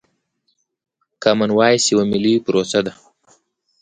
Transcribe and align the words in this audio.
کامن 1.23 1.49
وايس 1.57 1.83
يوه 1.91 2.03
ملي 2.11 2.33
پروسه 2.45 2.79
ده. 2.85 2.93